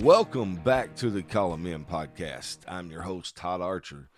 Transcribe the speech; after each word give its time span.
Welcome 0.00 0.56
back 0.56 0.94
to 0.96 1.08
the 1.08 1.22
Call 1.22 1.54
of 1.54 1.60
Men 1.60 1.86
podcast. 1.90 2.58
I'm 2.68 2.90
your 2.90 3.00
host, 3.00 3.34
Todd 3.34 3.62
Archer. 3.62 4.10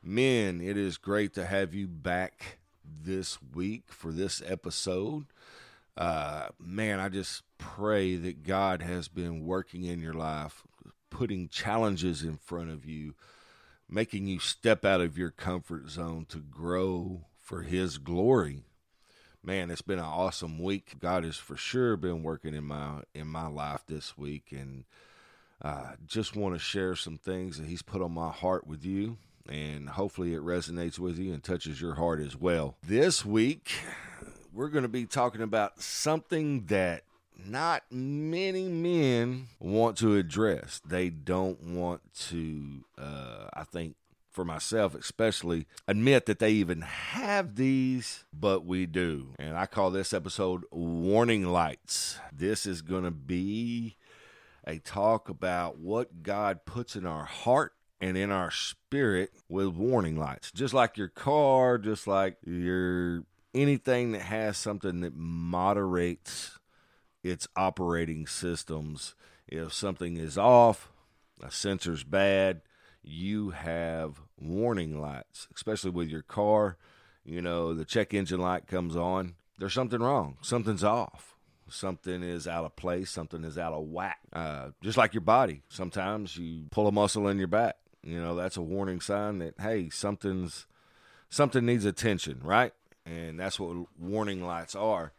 Men, 0.00 0.60
it 0.60 0.76
is 0.76 0.96
great 0.96 1.34
to 1.34 1.44
have 1.44 1.74
you 1.74 1.88
back 1.88 2.58
this 3.02 3.38
week 3.52 3.82
for 3.88 4.12
this 4.12 4.40
episode. 4.46 5.26
Uh, 5.96 6.50
man, 6.60 7.00
I 7.00 7.08
just 7.08 7.42
pray 7.58 8.14
that 8.14 8.44
God 8.44 8.80
has 8.80 9.08
been 9.08 9.44
working 9.44 9.82
in 9.82 10.00
your 10.00 10.14
life, 10.14 10.62
putting 11.10 11.48
challenges 11.48 12.22
in 12.22 12.36
front 12.36 12.70
of 12.70 12.86
you, 12.86 13.14
making 13.90 14.28
you 14.28 14.38
step 14.38 14.84
out 14.84 15.00
of 15.00 15.18
your 15.18 15.30
comfort 15.30 15.90
zone 15.90 16.26
to 16.28 16.38
grow 16.38 17.22
for 17.40 17.62
His 17.62 17.98
glory. 17.98 18.62
Man, 19.42 19.72
it's 19.72 19.82
been 19.82 19.98
an 19.98 20.04
awesome 20.04 20.62
week. 20.62 20.94
God 21.00 21.24
has 21.24 21.36
for 21.38 21.56
sure 21.56 21.96
been 21.96 22.22
working 22.22 22.54
in 22.54 22.64
my 22.64 23.02
in 23.16 23.26
my 23.26 23.48
life 23.48 23.82
this 23.88 24.16
week, 24.16 24.52
and 24.52 24.84
uh, 25.62 25.92
just 26.06 26.36
want 26.36 26.54
to 26.54 26.58
share 26.58 26.94
some 26.96 27.18
things 27.18 27.58
that 27.58 27.66
He's 27.66 27.82
put 27.82 28.02
on 28.02 28.12
my 28.12 28.30
heart 28.30 28.66
with 28.66 28.84
you, 28.84 29.16
and 29.48 29.88
hopefully 29.88 30.34
it 30.34 30.40
resonates 30.42 30.98
with 30.98 31.18
you 31.18 31.32
and 31.32 31.42
touches 31.42 31.80
your 31.80 31.94
heart 31.94 32.20
as 32.20 32.36
well. 32.36 32.76
This 32.82 33.24
week, 33.24 33.72
we're 34.52 34.68
going 34.68 34.82
to 34.82 34.88
be 34.88 35.06
talking 35.06 35.42
about 35.42 35.80
something 35.80 36.66
that 36.66 37.02
not 37.44 37.82
many 37.90 38.68
men 38.68 39.48
want 39.58 39.98
to 39.98 40.16
address. 40.16 40.80
They 40.86 41.10
don't 41.10 41.60
want 41.62 42.00
to, 42.28 42.84
uh, 42.96 43.48
I 43.52 43.64
think, 43.64 43.96
for 44.30 44.44
myself 44.44 44.94
especially, 44.96 45.66
admit 45.86 46.26
that 46.26 46.40
they 46.40 46.50
even 46.50 46.80
have 46.80 47.54
these, 47.54 48.24
but 48.32 48.64
we 48.64 48.84
do. 48.84 49.28
And 49.38 49.56
I 49.56 49.66
call 49.66 49.90
this 49.90 50.12
episode 50.12 50.64
Warning 50.72 51.46
Lights. 51.46 52.18
This 52.32 52.66
is 52.66 52.82
going 52.82 53.04
to 53.04 53.12
be 53.12 53.96
a 54.66 54.78
talk 54.78 55.28
about 55.28 55.78
what 55.78 56.22
God 56.22 56.64
puts 56.64 56.96
in 56.96 57.06
our 57.06 57.24
heart 57.24 57.72
and 58.00 58.16
in 58.16 58.30
our 58.30 58.50
spirit 58.50 59.32
with 59.48 59.68
warning 59.68 60.18
lights. 60.18 60.50
Just 60.52 60.74
like 60.74 60.96
your 60.96 61.08
car, 61.08 61.78
just 61.78 62.06
like 62.06 62.36
your 62.44 63.24
anything 63.54 64.12
that 64.12 64.22
has 64.22 64.56
something 64.56 65.00
that 65.00 65.14
moderates 65.14 66.58
its 67.22 67.48
operating 67.56 68.26
systems. 68.26 69.14
If 69.46 69.72
something 69.72 70.16
is 70.16 70.36
off, 70.36 70.90
a 71.42 71.50
sensor's 71.50 72.04
bad, 72.04 72.62
you 73.02 73.50
have 73.50 74.20
warning 74.38 75.00
lights, 75.00 75.48
especially 75.54 75.90
with 75.90 76.08
your 76.08 76.22
car. 76.22 76.76
You 77.24 77.40
know, 77.40 77.74
the 77.74 77.84
check 77.84 78.12
engine 78.12 78.40
light 78.40 78.66
comes 78.66 78.96
on, 78.96 79.36
there's 79.58 79.72
something 79.72 80.00
wrong, 80.00 80.36
something's 80.42 80.84
off. 80.84 81.33
Something 81.68 82.22
is 82.22 82.46
out 82.46 82.64
of 82.64 82.76
place, 82.76 83.10
something 83.10 83.44
is 83.44 83.58
out 83.58 83.72
of 83.72 83.84
whack. 83.84 84.18
Uh, 84.32 84.70
just 84.82 84.98
like 84.98 85.14
your 85.14 85.22
body. 85.22 85.62
Sometimes 85.68 86.36
you 86.36 86.64
pull 86.70 86.86
a 86.86 86.92
muscle 86.92 87.28
in 87.28 87.38
your 87.38 87.48
back. 87.48 87.76
You 88.02 88.20
know, 88.20 88.34
that's 88.34 88.56
a 88.56 88.62
warning 88.62 89.00
sign 89.00 89.38
that, 89.38 89.54
hey, 89.58 89.88
something's 89.88 90.66
something 91.30 91.64
needs 91.64 91.84
attention, 91.84 92.40
right? 92.42 92.72
And 93.06 93.40
that's 93.40 93.58
what 93.58 93.86
warning 93.98 94.44
lights 94.44 94.74
are. 94.74 95.12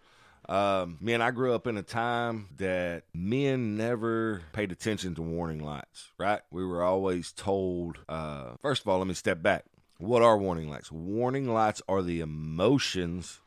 Um, 0.48 0.98
man, 1.02 1.22
I 1.22 1.32
grew 1.32 1.54
up 1.54 1.66
in 1.66 1.78
a 1.78 1.84
time 1.84 2.50
that 2.58 3.04
men 3.14 3.78
never 3.78 4.44
paid 4.54 4.72
attention 4.72 5.16
to 5.16 5.22
warning 5.22 5.64
lights, 5.64 6.12
right? 6.20 6.42
We 6.52 6.66
were 6.66 6.84
always 6.84 7.32
told, 7.32 8.00
uh, 8.08 8.52
first 8.62 8.84
of 8.84 8.88
all, 8.88 9.00
let 9.00 9.08
me 9.08 9.16
step 9.16 9.42
back. 9.42 9.66
What 9.98 10.22
are 10.22 10.38
warning 10.38 10.70
lights? 10.70 10.92
Warning 10.92 11.52
lights 11.52 11.82
are 11.88 12.04
the 12.04 12.20
emotions 12.20 13.40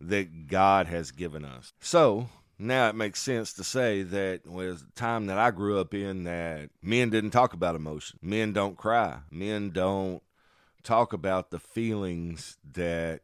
that 0.00 0.48
God 0.48 0.86
has 0.86 1.10
given 1.10 1.44
us. 1.44 1.72
So, 1.80 2.28
now 2.58 2.88
it 2.88 2.94
makes 2.94 3.20
sense 3.20 3.52
to 3.54 3.64
say 3.64 4.02
that 4.02 4.46
was 4.46 4.82
the 4.84 4.92
time 4.92 5.26
that 5.26 5.38
I 5.38 5.50
grew 5.50 5.80
up 5.80 5.92
in 5.92 6.24
that 6.24 6.70
men 6.82 7.10
didn't 7.10 7.30
talk 7.30 7.52
about 7.52 7.74
emotion. 7.74 8.18
Men 8.22 8.52
don't 8.52 8.76
cry. 8.76 9.18
Men 9.30 9.70
don't 9.70 10.22
talk 10.82 11.12
about 11.12 11.50
the 11.50 11.58
feelings 11.58 12.56
that 12.72 13.22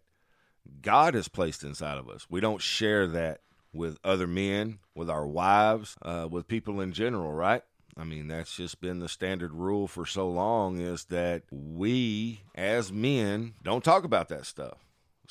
God 0.83 1.15
has 1.15 1.29
placed 1.29 1.63
inside 1.63 1.99
of 1.99 2.09
us. 2.09 2.27
We 2.29 2.41
don't 2.41 2.61
share 2.61 3.07
that 3.09 3.41
with 3.73 3.99
other 4.03 4.27
men, 4.27 4.79
with 4.95 5.09
our 5.09 5.27
wives, 5.27 5.97
uh, 6.03 6.27
with 6.31 6.49
people 6.49 6.81
in 6.81 6.93
general, 6.93 7.33
right? 7.33 7.63
I 7.97 8.05
mean, 8.05 8.29
that's 8.29 8.57
just 8.57 8.81
been 8.81 9.01
the 9.01 9.09
standard 9.09 9.53
rule 9.53 9.87
for 9.87 10.07
so 10.07 10.29
long 10.29 10.81
is 10.81 11.05
that 11.07 11.43
we 11.51 12.43
as 12.55 12.93
men 12.93 13.55
don't 13.63 13.85
talk 13.85 14.05
about 14.05 14.29
that 14.29 14.47
stuff. 14.47 14.79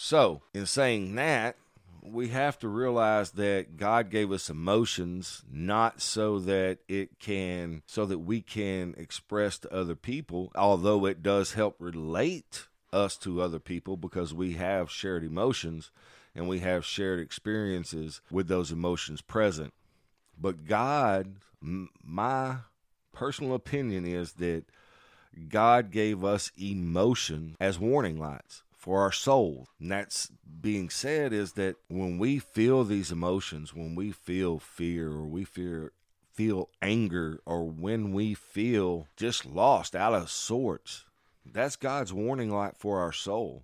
So, 0.02 0.44
in 0.54 0.66
saying 0.66 1.16
that, 1.16 1.58
we 2.02 2.30
have 2.30 2.58
to 2.60 2.70
realize 2.70 3.32
that 3.32 3.76
God 3.76 4.10
gave 4.10 4.32
us 4.32 4.50
emotions 4.50 5.44
not 5.52 6.02
so 6.02 6.40
that 6.40 6.78
it 6.88 7.20
can 7.20 7.84
so 7.86 8.06
that 8.06 8.20
we 8.20 8.40
can 8.40 8.96
express 8.98 9.59
to 9.59 9.74
other 9.74 9.98
people, 9.98 10.54
although 10.56 11.06
it 11.06 11.22
does 11.22 11.52
help 11.52 11.76
relate 11.80 12.68
us 12.94 13.18
to 13.18 13.42
other 13.42 13.59
people 13.59 13.98
because 13.98 14.34
we 14.34 14.54
have 14.54 14.90
shared 14.90 15.26
emotions 15.26 15.92
and 16.34 16.48
we 16.48 16.59
have 16.59 16.86
shared 16.86 17.20
experiences 17.20 18.22
with 18.32 18.48
those 18.48 18.72
emotions 18.72 19.20
present. 19.20 19.74
But 20.40 20.66
God, 20.66 21.36
my 21.59 22.59
personal 23.12 23.54
opinion 23.54 24.06
is 24.06 24.32
that 24.34 24.64
God 25.50 25.92
gave 25.92 26.24
us 26.24 26.54
emotion 26.58 27.58
as 27.59 27.78
warning 27.78 28.18
lights 28.18 28.64
for 28.79 29.01
our 29.01 29.12
soul. 29.12 29.67
And 29.79 29.91
that's 29.91 30.31
being 30.62 30.90
said 30.90 31.34
is 31.34 31.53
that 31.53 31.75
when 31.90 32.17
we 32.17 32.40
feel 32.40 32.84
these 32.84 33.12
emotions, 33.12 33.73
when 33.73 33.94
we 33.94 34.12
feel 34.12 34.57
fear 34.57 35.09
or 35.09 35.25
we 35.28 35.44
fear 35.44 35.91
feel 36.34 36.69
anger 36.81 37.41
or 37.45 37.66
when 37.66 38.13
we 38.13 38.34
feel 38.34 39.06
just 39.17 39.45
lost 39.45 39.94
out 39.94 40.13
of 40.13 40.31
sorts, 40.31 41.03
that's 41.45 41.75
God's 41.75 42.13
warning 42.13 42.50
light 42.50 42.78
for 42.78 43.00
our 43.00 43.12
soul. 43.12 43.63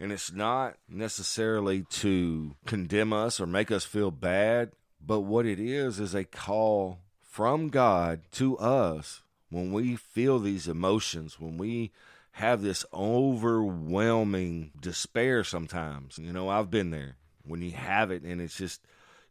And 0.00 0.10
it's 0.10 0.32
not 0.32 0.74
necessarily 0.88 1.82
to 1.90 2.56
condemn 2.66 3.12
us 3.12 3.40
or 3.40 3.46
make 3.46 3.70
us 3.70 3.84
feel 3.84 4.10
bad, 4.10 4.72
but 5.04 5.20
what 5.20 5.46
it 5.46 5.60
is 5.60 6.00
is 6.00 6.14
a 6.14 6.24
call 6.24 6.98
from 7.22 7.68
God 7.68 8.22
to 8.32 8.58
us 8.58 9.22
when 9.50 9.72
we 9.72 9.94
feel 9.94 10.40
these 10.40 10.66
emotions, 10.66 11.38
when 11.38 11.56
we 11.58 11.92
have 12.38 12.62
this 12.62 12.84
overwhelming 12.94 14.70
despair 14.80 15.42
sometimes. 15.42 16.18
You 16.18 16.32
know, 16.32 16.48
I've 16.48 16.70
been 16.70 16.90
there 16.90 17.16
when 17.44 17.62
you 17.62 17.72
have 17.72 18.12
it 18.12 18.22
and 18.22 18.40
it's 18.40 18.56
just 18.56 18.80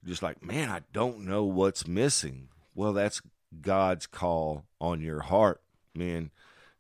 just 0.04 0.22
like, 0.22 0.44
man, 0.44 0.70
I 0.70 0.82
don't 0.92 1.20
know 1.20 1.46
what's 1.46 1.88
missing. 1.88 2.50
Well, 2.76 2.92
that's 2.92 3.22
God's 3.62 4.08
call 4.08 4.66
on 4.82 5.00
your 5.00 5.22
heart, 5.22 5.62
man. 5.96 6.32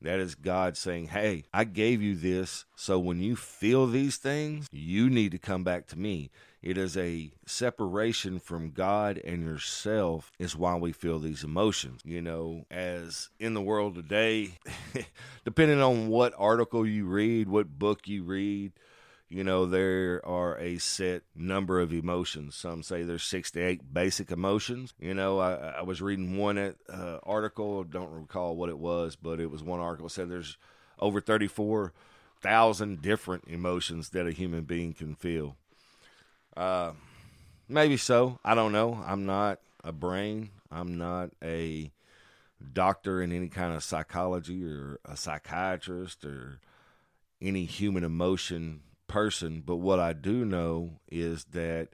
That 0.01 0.19
is 0.19 0.35
God 0.35 0.77
saying, 0.77 1.07
Hey, 1.07 1.45
I 1.53 1.63
gave 1.63 2.01
you 2.01 2.15
this. 2.15 2.65
So 2.75 2.99
when 2.99 3.19
you 3.19 3.35
feel 3.35 3.87
these 3.87 4.17
things, 4.17 4.67
you 4.71 5.09
need 5.09 5.31
to 5.31 5.37
come 5.37 5.63
back 5.63 5.87
to 5.87 5.99
me. 5.99 6.29
It 6.61 6.77
is 6.77 6.97
a 6.97 7.31
separation 7.45 8.39
from 8.39 8.71
God 8.71 9.19
and 9.23 9.43
yourself, 9.43 10.31
is 10.39 10.55
why 10.55 10.75
we 10.75 10.91
feel 10.91 11.19
these 11.19 11.43
emotions. 11.43 12.01
You 12.03 12.21
know, 12.21 12.65
as 12.69 13.29
in 13.39 13.53
the 13.53 13.61
world 13.61 13.95
today, 13.95 14.57
depending 15.45 15.81
on 15.81 16.07
what 16.07 16.33
article 16.37 16.85
you 16.85 17.05
read, 17.05 17.47
what 17.47 17.79
book 17.79 18.07
you 18.07 18.23
read, 18.23 18.73
you 19.29 19.43
know, 19.43 19.65
there 19.65 20.21
are 20.25 20.57
a 20.57 20.77
set 20.77 21.23
number 21.35 21.81
of 21.81 21.91
emotions. 21.91 22.55
Some 22.55 22.81
say 22.81 23.03
there's 23.03 23.23
six 23.23 23.51
to 23.51 23.61
eight 23.61 23.93
basic 23.93 24.31
emotions. 24.31 24.93
You 24.99 25.13
know, 25.13 25.39
I, 25.39 25.53
I 25.79 25.81
was 25.81 26.01
reading 26.01 26.37
one 26.37 26.57
uh, 26.57 27.17
article, 27.23 27.83
don't 27.83 28.11
recall 28.11 28.55
what 28.55 28.69
it 28.69 28.77
was, 28.77 29.17
but 29.17 29.41
it 29.41 29.51
was 29.51 29.61
one 29.61 29.81
article 29.81 30.07
said 30.07 30.29
there's 30.29 30.57
over 30.99 31.19
34,000 31.19 33.01
different 33.01 33.43
emotions 33.47 34.09
that 34.09 34.27
a 34.27 34.31
human 34.31 34.63
being 34.63 34.93
can 34.93 35.13
feel. 35.13 35.57
Uh, 36.55 36.91
maybe 37.67 37.97
so. 37.97 38.39
I 38.45 38.55
don't 38.55 38.71
know. 38.71 39.03
I'm 39.05 39.25
not 39.25 39.59
a 39.83 39.91
brain. 39.91 40.51
I'm 40.71 40.97
not 40.97 41.31
a 41.43 41.91
doctor 42.73 43.21
in 43.21 43.33
any 43.33 43.49
kind 43.49 43.75
of 43.75 43.83
psychology 43.83 44.65
or 44.65 44.99
a 45.03 45.17
psychiatrist 45.17 46.23
or 46.23 46.59
any 47.41 47.65
human 47.65 48.03
emotion 48.03 48.81
person, 49.07 49.61
but 49.65 49.77
what 49.77 49.99
I 49.99 50.13
do 50.13 50.45
know 50.45 50.99
is 51.11 51.45
that 51.45 51.89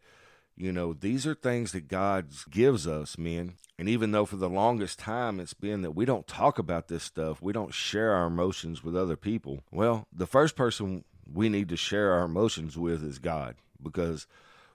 you 0.56 0.72
know 0.72 0.94
these 0.94 1.26
are 1.26 1.36
things 1.36 1.72
that 1.72 1.88
God 1.88 2.28
gives 2.50 2.88
us, 2.88 3.18
men. 3.18 3.56
And 3.80 3.90
even 3.90 4.12
though 4.12 4.26
for 4.26 4.36
the 4.36 4.50
longest 4.50 5.00
time 5.00 5.40
it's 5.40 5.56
been 5.56 5.82
that 5.82 5.96
we 5.96 6.06
don't 6.06 6.28
talk 6.28 6.60
about 6.60 6.88
this 6.88 7.04
stuff, 7.04 7.42
we 7.42 7.54
don't 7.54 7.74
share 7.74 8.14
our 8.14 8.28
emotions 8.28 8.84
with 8.84 8.96
other 8.96 9.16
people. 9.16 9.62
Well, 9.72 10.08
the 10.14 10.28
first 10.28 10.56
person 10.56 11.04
we 11.32 11.50
need 11.50 11.70
to 11.70 11.78
share 11.78 12.12
our 12.12 12.26
emotions 12.26 12.78
with 12.78 13.04
is 13.04 13.18
God 13.18 13.56
because 13.82 14.28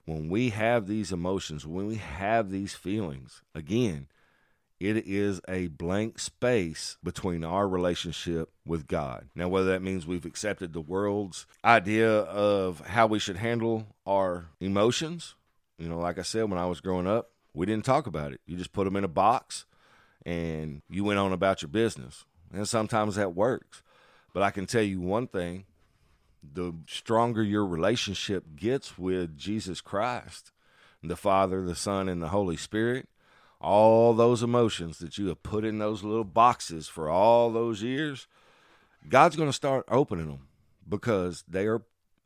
when 0.05 0.29
we 0.29 0.49
have 0.49 0.87
these 0.87 1.11
emotions, 1.11 1.65
when 1.65 1.87
we 1.87 1.95
have 1.95 2.49
these 2.49 2.73
feelings, 2.73 3.41
again, 3.53 4.07
it 4.79 5.05
is 5.05 5.41
a 5.47 5.67
blank 5.67 6.19
space 6.19 6.97
between 7.03 7.43
our 7.43 7.67
relationship 7.67 8.49
with 8.65 8.87
God. 8.87 9.27
Now, 9.35 9.49
whether 9.49 9.69
that 9.71 9.81
means 9.81 10.07
we've 10.07 10.25
accepted 10.25 10.71
the 10.71 10.81
world's 10.81 11.45
idea 11.65 12.09
of 12.09 12.79
how 12.87 13.07
we 13.07 13.19
should 13.19 13.37
handle 13.37 13.87
our 14.05 14.47
emotions, 14.61 15.35
you 15.77 15.89
know, 15.89 15.99
like 15.99 16.17
I 16.17 16.23
said, 16.23 16.49
when 16.49 16.59
I 16.59 16.65
was 16.65 16.81
growing 16.81 17.07
up, 17.07 17.31
we 17.53 17.65
didn't 17.65 17.85
talk 17.85 18.07
about 18.07 18.31
it. 18.31 18.41
You 18.45 18.55
just 18.57 18.73
put 18.73 18.85
them 18.85 18.95
in 18.95 19.03
a 19.03 19.09
box 19.09 19.65
and 20.25 20.81
you 20.89 21.03
went 21.03 21.19
on 21.19 21.33
about 21.33 21.61
your 21.61 21.69
business. 21.69 22.25
And 22.53 22.67
sometimes 22.67 23.15
that 23.15 23.35
works. 23.35 23.83
But 24.33 24.43
I 24.43 24.51
can 24.51 24.65
tell 24.65 24.81
you 24.81 25.01
one 25.01 25.27
thing 25.27 25.65
the 26.41 26.73
stronger 26.87 27.43
your 27.43 27.65
relationship 27.65 28.55
gets 28.55 28.97
with 28.97 29.37
Jesus 29.37 29.81
Christ, 29.81 30.51
the 31.03 31.17
Father, 31.17 31.65
the 31.65 31.75
Son, 31.75 32.07
and 32.07 32.21
the 32.21 32.29
Holy 32.29 32.57
Spirit, 32.57 33.09
all 33.61 34.13
those 34.13 34.43
emotions 34.43 34.99
that 34.99 35.17
you 35.17 35.27
have 35.27 35.43
put 35.43 35.65
in 35.65 35.79
those 35.79 36.03
little 36.03 36.23
boxes 36.23 36.87
for 36.87 37.09
all 37.09 37.51
those 37.51 37.81
years, 37.83 38.27
God's 39.07 39.35
going 39.35 39.49
to 39.49 39.53
start 39.53 39.85
opening 39.89 40.27
them 40.27 40.47
because 40.87 41.43
they 41.47 41.67
are 41.67 41.83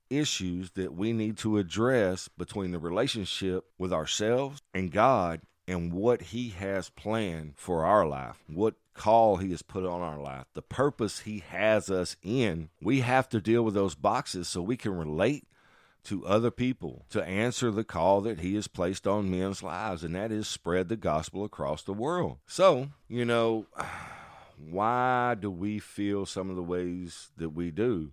issues 0.09 0.71
that 0.71 0.93
we 0.93 1.11
need 1.11 1.37
to 1.37 1.57
address 1.57 2.27
between 2.27 2.71
the 2.71 2.79
relationship 2.79 3.65
with 3.77 3.91
ourselves 3.91 4.61
and 4.73 4.91
God 4.91 5.41
and 5.67 5.93
what 5.93 6.21
He 6.21 6.49
has 6.49 6.89
planned 6.89 7.53
for 7.55 7.85
our 7.85 8.05
life, 8.05 8.43
what 8.47 8.75
call 8.93 9.37
He 9.37 9.51
has 9.51 9.61
put 9.61 9.85
on 9.85 10.01
our 10.01 10.19
life, 10.19 10.45
the 10.53 10.61
purpose 10.61 11.21
He 11.21 11.43
has 11.49 11.89
us 11.89 12.15
in. 12.21 12.69
We 12.81 13.01
have 13.01 13.29
to 13.29 13.41
deal 13.41 13.63
with 13.63 13.73
those 13.73 13.95
boxes 13.95 14.47
so 14.47 14.61
we 14.61 14.77
can 14.77 14.95
relate 14.95 15.47
to 16.05 16.25
other 16.25 16.51
people 16.51 17.05
to 17.09 17.23
answer 17.23 17.71
the 17.71 17.83
call 17.83 18.21
that 18.21 18.39
He 18.39 18.55
has 18.55 18.67
placed 18.67 19.07
on 19.07 19.31
men's 19.31 19.63
lives, 19.63 20.03
and 20.03 20.15
that 20.15 20.31
is 20.31 20.47
spread 20.47 20.89
the 20.89 20.95
gospel 20.95 21.43
across 21.43 21.81
the 21.83 21.93
world. 21.93 22.37
So, 22.45 22.89
you 23.07 23.25
know, 23.25 23.67
why 24.57 25.35
do 25.39 25.49
we 25.49 25.79
feel 25.79 26.25
some 26.25 26.49
of 26.49 26.55
the 26.55 26.63
ways 26.63 27.29
that 27.37 27.49
we 27.49 27.71
do? 27.71 28.11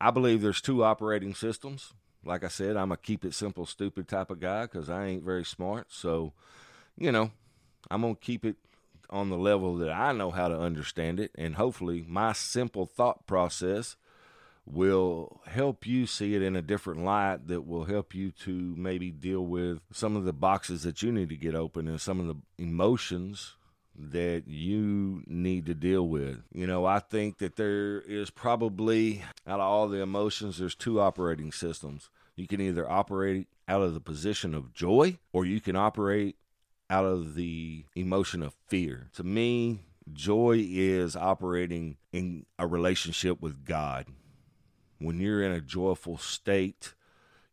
I 0.00 0.10
believe 0.10 0.40
there's 0.40 0.60
two 0.60 0.82
operating 0.82 1.34
systems. 1.34 1.92
Like 2.24 2.44
I 2.44 2.48
said, 2.48 2.76
I'm 2.76 2.92
a 2.92 2.96
keep 2.96 3.24
it 3.24 3.34
simple, 3.34 3.66
stupid 3.66 4.08
type 4.08 4.30
of 4.30 4.40
guy 4.40 4.62
because 4.62 4.90
I 4.90 5.06
ain't 5.06 5.22
very 5.22 5.44
smart. 5.44 5.86
So, 5.90 6.32
you 6.96 7.12
know, 7.12 7.30
I'm 7.90 8.02
going 8.02 8.14
to 8.14 8.20
keep 8.20 8.44
it 8.44 8.56
on 9.08 9.28
the 9.28 9.36
level 9.36 9.76
that 9.76 9.90
I 9.90 10.12
know 10.12 10.30
how 10.30 10.48
to 10.48 10.58
understand 10.58 11.20
it. 11.20 11.32
And 11.34 11.56
hopefully, 11.56 12.04
my 12.06 12.32
simple 12.32 12.86
thought 12.86 13.26
process 13.26 13.96
will 14.72 15.40
help 15.46 15.86
you 15.86 16.06
see 16.06 16.34
it 16.34 16.42
in 16.42 16.56
a 16.56 16.62
different 16.62 17.04
light 17.04 17.48
that 17.48 17.66
will 17.66 17.84
help 17.84 18.14
you 18.14 18.30
to 18.30 18.74
maybe 18.76 19.10
deal 19.10 19.44
with 19.44 19.80
some 19.92 20.16
of 20.16 20.24
the 20.24 20.32
boxes 20.32 20.82
that 20.82 21.02
you 21.02 21.12
need 21.12 21.28
to 21.28 21.36
get 21.36 21.54
open 21.54 21.88
and 21.88 22.00
some 22.00 22.20
of 22.20 22.26
the 22.26 22.36
emotions 22.62 23.56
that 23.96 24.44
you 24.46 25.22
need 25.26 25.66
to 25.66 25.74
deal 25.74 26.08
with. 26.08 26.42
You 26.52 26.66
know, 26.66 26.86
I 26.86 27.00
think 27.00 27.38
that 27.38 27.56
there 27.56 28.00
is 28.00 28.30
probably, 28.30 29.22
out 29.46 29.60
of 29.60 29.66
all 29.66 29.88
the 29.88 30.00
emotions, 30.00 30.58
there's 30.58 30.74
two 30.74 31.00
operating 31.00 31.52
systems. 31.52 32.08
You 32.36 32.46
can 32.46 32.60
either 32.60 32.88
operate 32.88 33.48
out 33.68 33.82
of 33.82 33.94
the 33.94 34.00
position 34.00 34.54
of 34.54 34.72
joy 34.72 35.18
or 35.32 35.44
you 35.44 35.60
can 35.60 35.76
operate 35.76 36.36
out 36.88 37.04
of 37.04 37.34
the 37.34 37.84
emotion 37.94 38.42
of 38.42 38.54
fear. 38.66 39.10
To 39.14 39.22
me, 39.22 39.80
joy 40.12 40.64
is 40.68 41.14
operating 41.14 41.96
in 42.12 42.46
a 42.58 42.66
relationship 42.66 43.40
with 43.40 43.64
God. 43.64 44.06
When 45.00 45.18
you're 45.18 45.42
in 45.42 45.52
a 45.52 45.62
joyful 45.62 46.18
state, 46.18 46.92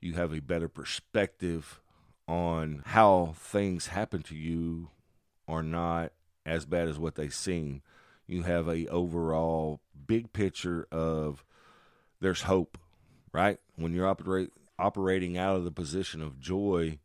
you 0.02 0.14
have 0.14 0.34
a 0.34 0.42
better 0.42 0.68
perspective 0.68 1.80
on 2.28 2.84
how 2.88 3.36
things 3.38 3.88
happen 3.88 4.22
to 4.24 4.36
you 4.36 4.90
are 5.48 5.64
not 5.64 6.12
as 6.46 6.66
bad 6.66 6.90
as 6.90 7.00
what 7.00 7.16
they 7.16 7.30
seem. 7.30 7.82
You 8.28 8.44
have 8.44 8.68
a 8.68 8.88
overall 8.88 9.80
big 10.06 10.34
picture 10.34 10.88
of 10.92 11.46
there's 12.20 12.42
hope, 12.42 12.78
right? 13.32 13.60
When 13.78 13.94
you're 13.94 14.08
operate, 14.08 14.52
operating 14.78 15.38
out 15.38 15.56
of 15.56 15.64
the 15.64 15.72
position 15.72 16.22
of 16.22 16.42
joy, 16.42 17.00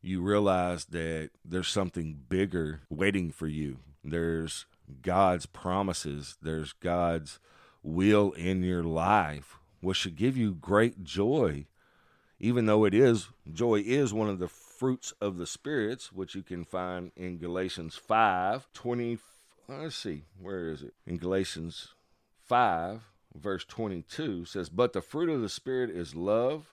you 0.00 0.22
realize 0.22 0.86
that 0.86 1.30
there's 1.44 1.68
something 1.68 2.18
bigger 2.30 2.80
waiting 2.88 3.30
for 3.30 3.46
you. 3.46 3.80
There's 4.02 4.64
God's 5.02 5.44
promises, 5.44 6.38
there's 6.40 6.72
God's 6.72 7.38
will 7.82 8.32
in 8.32 8.62
your 8.62 8.84
life, 8.84 9.58
which 9.82 9.98
should 9.98 10.16
give 10.16 10.36
you 10.36 10.54
great 10.54 11.04
joy, 11.04 11.66
even 12.40 12.66
though 12.66 12.84
it 12.84 12.94
is 12.94 13.28
joy 13.52 13.82
is 13.84 14.14
one 14.14 14.28
of 14.28 14.38
the 14.38 14.48
fruits 14.48 15.12
of 15.20 15.36
the 15.36 15.46
spirits, 15.46 16.12
which 16.12 16.34
you 16.34 16.42
can 16.42 16.64
find 16.64 17.12
in 17.16 17.38
Galatians 17.38 17.96
5 17.96 18.68
20. 18.72 19.18
Uh, 19.68 19.76
let's 19.82 19.96
see, 19.96 20.24
where 20.40 20.68
is 20.68 20.82
it? 20.82 20.94
In 21.06 21.18
Galatians 21.18 21.94
5, 22.46 23.02
verse 23.34 23.64
22 23.64 24.44
says, 24.44 24.68
But 24.68 24.92
the 24.92 25.00
fruit 25.00 25.30
of 25.30 25.40
the 25.40 25.48
Spirit 25.48 25.90
is 25.90 26.14
love, 26.14 26.72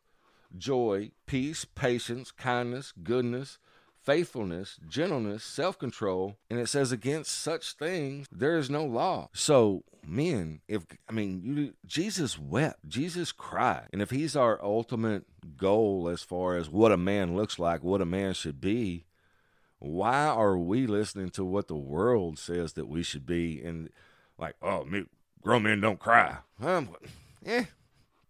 joy, 0.57 1.11
peace, 1.25 1.65
patience, 1.65 2.31
kindness, 2.31 2.93
goodness, 3.03 3.59
faithfulness, 4.03 4.79
gentleness, 4.87 5.43
self 5.43 5.77
control. 5.77 6.37
And 6.49 6.59
it 6.59 6.67
says, 6.67 6.91
Against 6.91 7.31
such 7.31 7.73
things 7.73 8.27
there 8.31 8.57
is 8.57 8.69
no 8.69 8.85
law. 8.85 9.29
So, 9.33 9.83
men, 10.05 10.61
if, 10.67 10.85
I 11.07 11.13
mean, 11.13 11.41
you, 11.43 11.73
Jesus 11.85 12.37
wept, 12.39 12.87
Jesus 12.87 13.31
cried. 13.31 13.87
And 13.91 14.01
if 14.01 14.11
he's 14.11 14.35
our 14.35 14.63
ultimate 14.63 15.25
goal 15.57 16.09
as 16.09 16.21
far 16.21 16.57
as 16.57 16.69
what 16.69 16.91
a 16.91 16.97
man 16.97 17.35
looks 17.35 17.59
like, 17.59 17.83
what 17.83 18.01
a 18.01 18.05
man 18.05 18.33
should 18.33 18.59
be, 18.59 19.05
why 19.79 20.25
are 20.25 20.57
we 20.57 20.87
listening 20.87 21.29
to 21.31 21.45
what 21.45 21.67
the 21.67 21.75
world 21.75 22.37
says 22.37 22.73
that 22.73 22.87
we 22.87 23.03
should 23.03 23.25
be? 23.25 23.61
And 23.61 23.89
like, 24.37 24.55
oh, 24.61 24.83
me, 24.85 25.05
grown 25.41 25.63
men 25.63 25.81
don't 25.81 25.99
cry. 25.99 26.37
Um, 26.61 26.89
eh, 27.45 27.65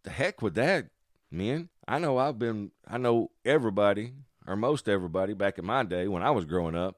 the 0.03 0.09
heck 0.11 0.41
with 0.41 0.55
that, 0.55 0.87
men. 1.31 1.69
I 1.87 1.97
know 1.97 2.19
I've 2.19 2.37
been, 2.37 2.71
I 2.87 2.99
know 2.99 3.31
everybody 3.43 4.13
or 4.49 4.55
most 4.55 4.89
everybody 4.89 5.33
back 5.33 5.59
in 5.59 5.65
my 5.65 5.83
day 5.83 6.07
when 6.07 6.23
I 6.23 6.31
was 6.31 6.45
growing 6.45 6.75
up, 6.75 6.97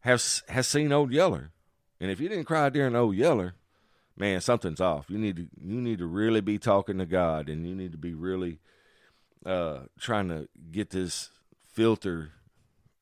has 0.00 0.42
has 0.48 0.68
seen 0.68 0.92
Old 0.92 1.12
Yeller. 1.12 1.50
And 2.00 2.10
if 2.10 2.20
you 2.20 2.28
didn't 2.28 2.44
cry 2.44 2.68
during 2.68 2.94
Old 2.94 3.16
Yeller, 3.16 3.54
man, 4.16 4.40
something's 4.40 4.80
off. 4.80 5.10
You 5.10 5.18
need 5.18 5.36
to 5.36 5.48
you 5.60 5.80
need 5.80 5.98
to 5.98 6.06
really 6.06 6.40
be 6.40 6.58
talking 6.58 6.98
to 6.98 7.06
God, 7.06 7.48
and 7.48 7.66
you 7.66 7.74
need 7.74 7.90
to 7.92 7.98
be 7.98 8.14
really 8.14 8.60
uh, 9.44 9.80
trying 9.98 10.28
to 10.28 10.48
get 10.70 10.90
this 10.90 11.30
filter 11.64 12.30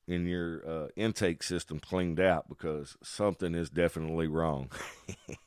in 0.07 0.27
your 0.27 0.63
uh, 0.69 0.89
intake 0.97 1.43
system 1.43 1.79
cleaned 1.79 2.21
out 2.21 2.49
because 2.49 2.97
something 3.03 3.55
is 3.55 3.71
definitely 3.71 4.27
wrong. 4.27 4.71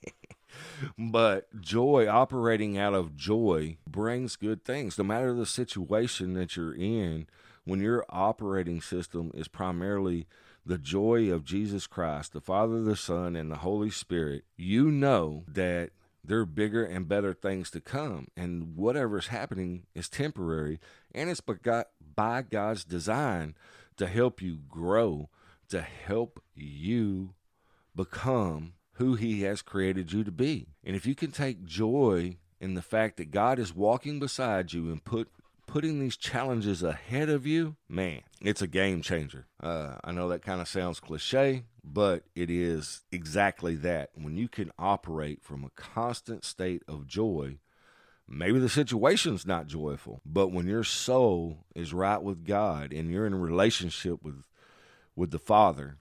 but 0.97 1.59
joy, 1.59 2.07
operating 2.07 2.77
out 2.77 2.93
of 2.93 3.15
joy, 3.15 3.77
brings 3.87 4.35
good 4.35 4.63
things. 4.63 4.97
No 4.97 5.03
matter 5.03 5.33
the 5.33 5.45
situation 5.45 6.33
that 6.33 6.55
you're 6.55 6.75
in, 6.75 7.27
when 7.67 7.81
your 7.81 8.05
operating 8.09 8.79
system 8.81 9.29
is 9.33 9.49
primarily 9.49 10.25
the 10.65 10.77
joy 10.77 11.29
of 11.29 11.43
Jesus 11.43 11.85
Christ, 11.85 12.31
the 12.31 12.39
Father, 12.39 12.81
the 12.81 12.95
Son, 12.95 13.35
and 13.35 13.51
the 13.51 13.57
Holy 13.57 13.89
Spirit, 13.89 14.45
you 14.55 14.89
know 14.89 15.43
that 15.49 15.89
there 16.23 16.39
are 16.39 16.45
bigger 16.45 16.85
and 16.85 17.09
better 17.09 17.33
things 17.33 17.69
to 17.71 17.81
come. 17.81 18.27
And 18.37 18.77
whatever's 18.77 19.27
happening 19.27 19.85
is 19.93 20.07
temporary, 20.07 20.79
and 21.13 21.29
it's 21.29 21.41
by 21.41 22.41
God's 22.41 22.85
design 22.85 23.55
to 23.97 24.07
help 24.07 24.41
you 24.41 24.59
grow, 24.69 25.29
to 25.67 25.81
help 25.81 26.41
you 26.55 27.33
become 27.93 28.75
who 28.93 29.15
He 29.15 29.41
has 29.41 29.61
created 29.61 30.13
you 30.13 30.23
to 30.23 30.31
be. 30.31 30.67
And 30.85 30.95
if 30.95 31.05
you 31.05 31.15
can 31.15 31.31
take 31.31 31.65
joy 31.65 32.37
in 32.61 32.75
the 32.75 32.81
fact 32.81 33.17
that 33.17 33.31
God 33.31 33.59
is 33.59 33.75
walking 33.75 34.19
beside 34.19 34.71
you 34.71 34.89
and 34.89 35.03
put 35.03 35.27
putting 35.67 35.99
these 35.99 36.17
challenges 36.17 36.81
ahead 36.81 37.29
of 37.29 37.45
you, 37.45 37.75
man, 37.87 38.21
it's 38.41 38.61
a 38.61 38.67
game 38.67 39.01
changer. 39.01 39.45
Uh, 39.61 39.95
I 40.03 40.11
know 40.11 40.29
that 40.29 40.41
kind 40.41 40.61
of 40.61 40.67
sounds 40.67 40.99
cliche, 40.99 41.65
but 41.83 42.23
it 42.35 42.49
is 42.49 43.03
exactly 43.11 43.75
that. 43.75 44.09
When 44.15 44.35
you 44.37 44.47
can 44.47 44.71
operate 44.79 45.43
from 45.43 45.63
a 45.63 45.69
constant 45.81 46.43
state 46.43 46.83
of 46.87 47.05
joy, 47.05 47.59
maybe 48.27 48.59
the 48.59 48.69
situation's 48.69 49.45
not 49.45 49.67
joyful, 49.67 50.21
but 50.25 50.51
when 50.51 50.67
your 50.67 50.83
soul 50.83 51.65
is 51.75 51.93
right 51.93 52.21
with 52.21 52.45
God 52.45 52.91
and 52.91 53.11
you're 53.11 53.27
in 53.27 53.33
a 53.33 53.37
relationship 53.37 54.23
with 54.23 54.45
with 55.15 55.31
the 55.31 55.39
Father 55.39 55.97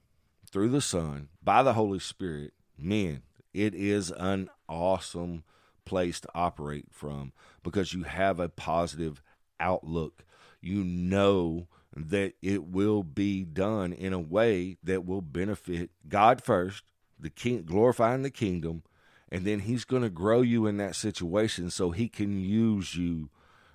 through 0.51 0.69
the 0.69 0.81
Son 0.81 1.29
by 1.43 1.63
the 1.63 1.73
Holy 1.73 1.99
Spirit, 1.99 2.53
man, 2.79 3.23
it 3.55 3.75
is 3.75 4.11
an 4.11 4.51
awesome 4.69 5.43
place 5.87 6.21
to 6.21 6.29
operate 6.35 6.87
from 6.91 7.33
because 7.63 7.95
you 7.95 8.03
have 8.03 8.39
a 8.39 8.51
positive 8.51 9.23
outlook. 9.61 10.25
You 10.61 10.85
know 10.85 11.69
that 11.95 12.35
it 12.43 12.65
will 12.65 13.03
be 13.03 13.45
done 13.45 13.93
in 13.93 14.13
a 14.13 14.19
way 14.19 14.77
that 14.83 15.07
will 15.07 15.23
benefit 15.23 15.91
God 16.09 16.43
first, 16.43 16.85
the 17.19 17.31
king 17.31 17.63
glorifying 17.65 18.23
the 18.23 18.31
kingdom, 18.31 18.83
and 19.31 19.45
then 19.45 19.61
he's 19.61 19.85
going 19.85 20.03
to 20.03 20.11
grow 20.11 20.43
you 20.43 20.67
in 20.67 20.77
that 20.77 20.95
situation 20.95 21.71
so 21.71 21.91
he 21.91 22.09
can 22.09 22.39
use 22.39 22.95
you 22.95 23.31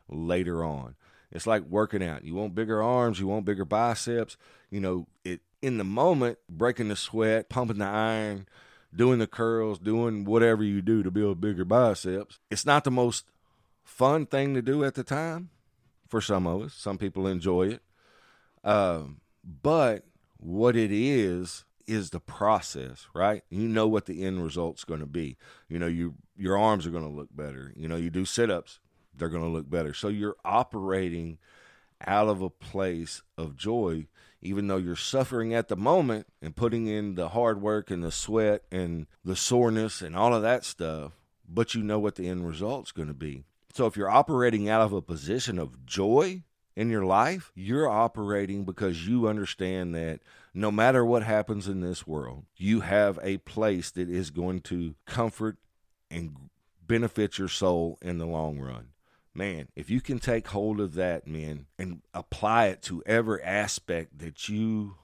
later 0.08 0.64
on. 0.64 0.96
It's 1.32 1.48
like 1.48 1.64
working 1.64 2.04
out. 2.04 2.26
You 2.26 2.36
want 2.36 2.56
bigger 2.56 2.82
arms, 2.82 3.20
you 3.20 3.28
want 3.28 3.46
bigger 3.46 3.66
biceps, 3.66 4.38
you 4.70 4.80
know, 4.80 5.08
it 5.24 5.42
in 5.62 5.78
the 5.78 5.84
moment, 5.84 6.40
breaking 6.50 6.90
the 6.90 6.96
sweat, 6.96 7.50
pumping 7.50 7.78
the 7.78 7.86
iron, 7.86 8.48
doing 8.94 9.20
the 9.20 9.28
curls, 9.28 9.80
doing 9.80 10.26
whatever 10.26 10.64
you 10.64 10.82
do 10.82 11.04
to 11.04 11.12
build 11.12 11.40
bigger 11.40 11.66
biceps. 11.66 12.40
It's 12.50 12.66
not 12.66 12.84
the 12.84 12.92
most 12.92 13.26
fun 13.84 14.26
thing 14.26 14.54
to 14.56 14.62
do 14.62 14.84
at 14.84 14.96
the 14.96 15.04
time, 15.04 15.50
for 16.12 16.22
some 16.22 16.46
of 16.46 16.62
us. 16.62 16.74
Some 16.74 16.98
people 16.98 17.26
enjoy 17.26 17.70
it. 17.70 17.82
Um, 18.64 19.22
but 19.44 20.06
what 20.38 20.76
it 20.76 20.92
is, 20.92 21.66
is 21.88 22.12
the 22.12 22.20
process, 22.20 23.08
right? 23.14 23.44
You 23.50 23.68
know 23.68 23.88
what 23.88 24.06
the 24.06 24.24
end 24.24 24.44
result's 24.44 24.84
going 24.84 25.00
to 25.00 25.08
be. 25.08 25.36
You 25.68 25.80
know, 25.80 25.88
you 25.88 26.14
your 26.38 26.58
arms 26.58 26.86
are 26.86 26.92
going 26.92 27.04
to 27.04 27.10
look 27.10 27.36
better. 27.36 27.74
You 27.76 27.88
know, 27.88 27.96
you 27.96 28.10
do 28.10 28.24
sit-ups, 28.24 28.80
they're 29.18 29.30
going 29.30 29.44
to 29.44 29.50
look 29.50 29.70
better. 29.70 29.94
So 29.94 30.08
you're 30.08 30.38
operating 30.46 31.40
out 32.06 32.28
of 32.28 32.42
a 32.42 32.50
place 32.50 33.24
of 33.38 33.58
joy 33.58 34.08
even 34.42 34.68
though 34.68 34.78
you're 34.78 34.96
suffering 34.96 35.54
at 35.54 35.68
the 35.68 35.76
moment 35.76 36.26
and 36.42 36.56
putting 36.56 36.88
in 36.88 37.16
the 37.16 37.30
hard 37.30 37.62
work 37.62 37.92
and 37.92 38.04
the 38.04 38.12
sweat 38.12 38.64
and 38.72 39.06
the 39.24 39.36
soreness 39.36 40.02
and 40.02 40.16
all 40.16 40.34
of 40.34 40.42
that 40.42 40.66
stuff, 40.66 41.14
but 41.48 41.76
you 41.76 41.84
know 41.84 42.00
what 42.00 42.16
the 42.16 42.28
end 42.28 42.48
result's 42.48 42.92
going 42.92 43.08
to 43.08 43.14
be. 43.14 43.44
So 43.74 43.86
if 43.86 43.96
you're 43.96 44.10
operating 44.10 44.70
out 44.70 44.82
of 44.82 44.94
a 44.94 45.02
position 45.02 45.58
of 45.58 45.86
joy 45.86 46.44
in 46.76 46.90
your 46.90 47.06
life, 47.06 47.52
you're 47.56 47.90
operating 47.90 48.64
because 48.66 49.08
you 49.08 49.28
understand 49.28 49.94
that 49.96 50.22
no 50.54 50.72
matter 50.72 51.06
what 51.06 51.24
happens 51.24 51.68
in 51.68 51.82
this 51.82 52.06
world, 52.06 52.46
you 52.58 52.82
have 52.82 53.20
a 53.22 53.38
place 53.38 53.92
that 53.92 54.10
is 54.10 54.30
going 54.30 54.62
to 54.62 54.96
comfort 55.06 55.58
and 56.10 56.36
benefit 56.86 57.38
your 57.38 57.48
soul 57.48 57.98
in 58.02 58.18
the 58.18 58.26
long 58.26 58.60
run. 58.60 58.90
Man, 59.34 59.70
if 59.76 59.90
you 59.90 60.02
can 60.02 60.20
take 60.20 60.48
hold 60.48 60.82
of 60.82 60.96
that, 60.96 61.26
man, 61.26 61.68
and 61.80 62.02
apply 62.14 62.68
it 62.68 62.82
to 62.84 63.02
every 63.06 63.42
aspect 63.42 64.20
that 64.20 64.50
you 64.50 64.96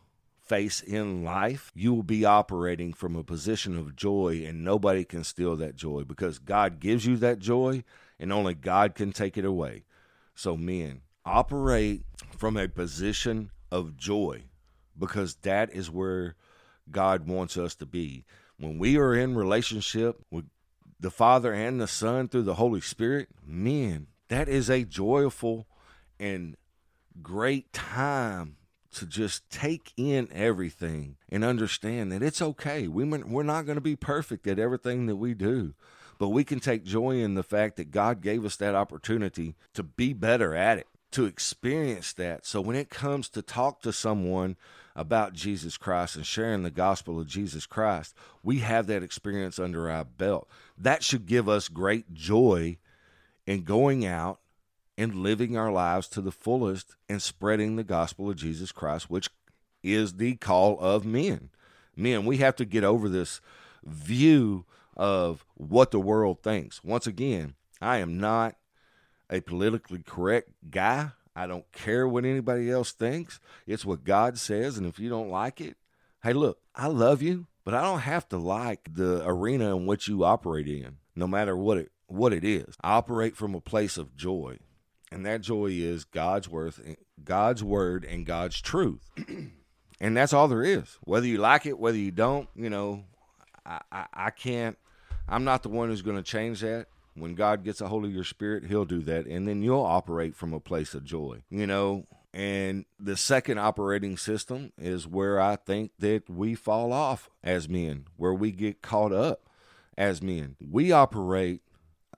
face 0.42 0.82
in 0.82 1.24
life, 1.24 1.72
you 1.74 1.94
will 1.94 2.04
be 2.04 2.26
operating 2.26 2.92
from 2.94 3.16
a 3.16 3.24
position 3.24 3.78
of 3.78 3.96
joy, 3.96 4.44
and 4.46 4.64
nobody 4.64 5.06
can 5.06 5.24
steal 5.24 5.56
that 5.58 5.76
joy 5.76 6.04
because 6.04 6.40
God 6.40 6.80
gives 6.82 7.06
you 7.06 7.16
that 7.18 7.40
joy, 7.40 7.84
and 8.20 8.32
only 8.32 8.54
God 8.54 8.96
can 8.96 9.12
take 9.12 9.38
it 9.38 9.46
away. 9.46 9.84
So, 10.36 10.56
men, 10.56 11.02
operate 11.26 12.04
from 12.38 12.58
a 12.58 12.68
position 12.68 13.52
of 13.72 13.98
joy 13.98 14.44
because 14.98 15.36
that 15.42 15.72
is 15.72 15.90
where 15.90 16.36
God 16.90 17.28
wants 17.28 17.58
us 17.58 17.76
to 17.76 17.86
be. 17.86 18.26
When 18.58 18.80
we 18.80 18.98
are 18.98 19.14
in 19.14 19.36
relationship 19.36 20.24
with 20.32 20.46
the 21.00 21.12
Father 21.12 21.54
and 21.54 21.80
the 21.80 21.88
Son 21.88 22.28
through 22.28 22.44
the 22.44 22.56
Holy 22.56 22.82
Spirit, 22.82 23.30
men, 23.46 24.08
that 24.30 24.50
is 24.50 24.70
a 24.70 24.84
joyful 24.84 25.68
and 26.20 26.56
great 27.22 27.72
time 27.74 28.58
to 28.94 29.06
just 29.06 29.48
take 29.50 29.94
in 29.96 30.28
everything 30.32 31.18
and 31.30 31.44
understand 31.44 32.12
that 32.12 32.24
it's 32.24 32.42
okay. 32.42 32.88
We, 32.88 33.04
we're 33.04 33.44
not 33.44 33.66
going 33.66 33.76
to 33.76 33.82
be 33.82 33.96
perfect 33.96 34.48
at 34.48 34.58
everything 34.58 35.06
that 35.06 35.18
we 35.18 35.34
do, 35.34 35.74
but 36.18 36.30
we 36.30 36.44
can 36.44 36.60
take 36.60 36.84
joy 36.84 37.18
in 37.18 37.36
the 37.36 37.44
fact 37.44 37.78
that 37.78 37.92
God 37.92 38.22
gave 38.22 38.46
us 38.46 38.56
that 38.58 38.76
opportunity 38.76 39.56
to 39.74 39.84
be 39.84 40.14
better 40.14 40.56
at 40.56 40.78
it, 40.78 40.88
to 41.12 41.26
experience 41.26 42.14
that. 42.14 42.46
So 42.46 42.62
when 42.62 42.76
it 42.76 42.90
comes 42.90 43.30
to 43.30 43.42
talk 43.42 43.82
to 43.82 43.94
someone 43.94 44.58
about 44.96 45.34
Jesus 45.34 45.78
Christ 45.78 46.16
and 46.16 46.26
sharing 46.26 46.64
the 46.64 46.72
gospel 46.72 47.20
of 47.20 47.28
Jesus 47.28 47.66
Christ, 47.66 48.16
we 48.42 48.60
have 48.60 48.88
that 48.88 49.04
experience 49.04 49.60
under 49.60 49.90
our 49.90 50.04
belt. 50.04 50.50
That 50.78 51.04
should 51.04 51.28
give 51.28 51.48
us 51.48 51.68
great 51.68 52.14
joy 52.14 52.78
in 53.46 53.64
going 53.64 54.06
out 54.06 54.40
and 54.98 55.16
living 55.16 55.56
our 55.56 55.72
lives 55.72 56.08
to 56.08 56.22
the 56.22 56.32
fullest 56.32 56.96
and 57.08 57.22
spreading 57.22 57.76
the 57.76 57.84
gospel 57.84 58.30
of 58.30 58.36
Jesus 58.36 58.72
Christ, 58.72 59.10
which 59.10 59.30
is 59.84 60.14
the 60.14 60.36
call 60.36 60.80
of 60.80 61.06
men. 61.06 61.50
Men, 61.96 62.26
we 62.26 62.38
have 62.38 62.56
to 62.56 62.66
get 62.66 62.84
over 62.84 63.08
this 63.08 63.40
view 63.86 64.66
of 64.98 65.46
what 65.54 65.92
the 65.92 66.00
world 66.00 66.44
thinks. 66.44 66.84
Once 66.84 67.08
again, 67.08 67.54
I 67.80 67.98
am 67.98 68.20
not 68.20 68.56
a 69.30 69.39
politically 69.42 70.04
correct 70.04 70.50
guy. 70.70 71.12
I 71.36 71.46
don't 71.46 71.72
care 71.72 72.08
what 72.08 72.25
anybody 72.25 72.70
else 72.72 72.92
thinks. 72.92 73.39
It's 73.68 73.86
what 73.86 74.04
God 74.04 74.39
says. 74.39 74.77
And 74.77 74.88
if 74.88 74.98
you 74.98 75.08
don't 75.08 75.30
like 75.30 75.62
it, 75.62 75.77
hey, 76.24 76.34
look, 76.34 76.60
I 76.75 76.88
love 76.88 77.22
you, 77.22 77.46
but 77.63 77.75
I 77.75 77.82
don't 77.82 78.00
have 78.00 78.27
to 78.30 78.38
like 78.38 78.89
the 78.96 79.24
arena 79.24 79.75
in 79.75 79.86
which 79.86 80.08
you 80.08 80.24
operate 80.24 80.68
in, 80.68 80.98
no 81.16 81.27
matter 81.27 81.56
what 81.56 81.77
it 81.77 81.92
what 82.08 82.34
it 82.34 82.44
is. 82.44 82.75
I 82.82 82.94
operate 82.94 83.36
from 83.36 83.54
a 83.54 83.62
place 83.62 83.98
of 83.98 84.16
joy, 84.16 84.58
and 85.12 85.25
that 85.25 85.42
joy 85.42 85.68
is 85.68 86.06
God's 86.06 86.50
worth, 86.50 86.80
God's 87.24 87.63
word, 87.63 88.06
and 88.06 88.25
God's 88.25 88.60
truth. 88.62 89.12
and 90.00 90.18
that's 90.18 90.34
all 90.34 90.48
there 90.48 90.63
is. 90.63 90.98
Whether 91.01 91.27
you 91.27 91.38
like 91.38 91.66
it, 91.66 91.77
whether 91.77 91.98
you 91.98 92.12
don't, 92.12 92.48
you 92.56 92.70
know, 92.70 93.04
I, 93.66 93.82
I, 93.92 94.06
I 94.13 94.30
can't. 94.30 94.77
I'm 95.28 95.44
not 95.44 95.64
the 95.64 95.70
one 95.70 95.90
who's 95.90 96.02
going 96.02 96.18
to 96.18 96.24
change 96.24 96.62
that. 96.62 96.88
When 97.16 97.34
God 97.34 97.64
gets 97.64 97.82
a 97.82 97.88
hold 97.88 98.06
of 98.06 98.14
your 98.14 98.24
spirit, 98.24 98.66
He'll 98.66 98.86
do 98.86 99.02
that, 99.02 99.26
and 99.26 99.48
then 99.48 99.64
you'll 99.64 99.84
operate 99.84 100.36
from 100.36 100.54
a 100.54 100.60
place 100.60 100.94
of 100.94 101.04
joy. 101.04 101.42
You 101.50 101.66
know, 101.66 102.06
and 102.32 102.86
the 103.00 103.18
second 103.18 103.58
operating 103.58 104.18
system 104.18 104.72
is 104.78 105.08
where 105.08 105.42
I 105.42 105.56
think 105.56 105.92
that 105.98 106.30
we 106.30 106.54
fall 106.54 106.94
off 106.94 107.30
as 107.44 107.68
men, 107.68 108.06
where 108.18 108.36
we 108.36 108.52
get 108.52 108.84
caught 108.84 109.12
up 109.12 109.50
as 109.98 110.22
men. 110.22 110.56
We 110.62 110.92
operate 110.92 111.62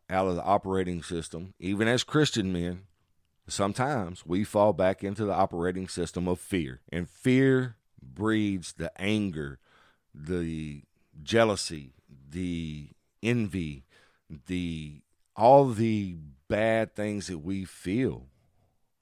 out 0.10 0.28
of 0.28 0.36
the 0.36 0.44
operating 0.44 1.04
system, 1.04 1.54
even 1.60 1.88
as 1.88 2.04
Christian 2.04 2.52
men, 2.52 2.84
sometimes 3.48 4.26
we 4.26 4.44
fall 4.44 4.74
back 4.74 5.04
into 5.04 5.26
the 5.26 5.34
operating 5.34 5.88
system 5.88 6.28
of 6.28 6.40
fear. 6.40 6.82
And 6.92 7.10
fear 7.10 7.76
breeds 8.02 8.74
the 8.74 8.92
anger, 9.00 9.60
the 10.14 10.84
jealousy, 11.22 11.94
the 12.30 12.90
envy, 13.22 13.86
the 14.48 15.02
all 15.36 15.70
the 15.70 16.18
bad 16.48 16.96
things 16.96 17.28
that 17.28 17.40
we 17.40 17.64
feel, 17.64 18.28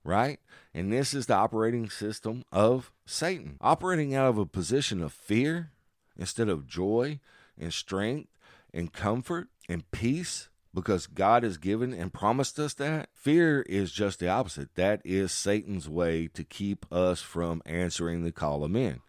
right? 0.03 0.39
And 0.73 0.91
this 0.93 1.13
is 1.13 1.25
the 1.25 1.35
operating 1.35 1.89
system 1.89 2.43
of 2.51 2.91
Satan. 3.05 3.57
Operating 3.61 4.13
out 4.13 4.27
of 4.27 4.37
a 4.37 4.45
position 4.45 5.01
of 5.01 5.13
fear 5.13 5.71
instead 6.17 6.49
of 6.49 6.67
joy 6.67 7.19
and 7.57 7.73
strength 7.73 8.29
and 8.73 8.93
comfort 8.93 9.47
and 9.67 9.89
peace 9.91 10.49
because 10.73 11.07
God 11.07 11.41
has 11.41 11.57
given 11.57 11.91
and 11.91 12.13
promised 12.13 12.59
us 12.59 12.75
that. 12.75 13.09
Fear 13.15 13.63
is 13.63 13.91
just 13.91 14.19
the 14.19 14.29
opposite. 14.29 14.75
That 14.75 15.01
is 15.03 15.31
Satan's 15.31 15.89
way 15.89 16.27
to 16.27 16.43
keep 16.43 16.85
us 16.91 17.19
from 17.19 17.63
answering 17.65 18.23
the 18.23 18.31
call 18.31 18.63
of 18.63 18.69
men. 18.69 19.01